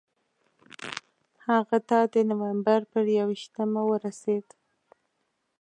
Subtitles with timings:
[1.47, 4.47] هغه ته د نومبر پر یوویشتمه ورسېد.